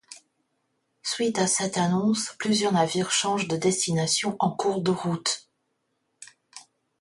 Suite 1.03 1.37
à 1.37 1.45
cette 1.45 1.77
annonce, 1.77 2.33
plusieurs 2.39 2.71
navires 2.71 3.11
changent 3.11 3.47
de 3.47 3.55
destination 3.55 4.35
en 4.39 4.49
cours 4.49 4.81
de 4.81 4.89
route. 4.89 5.47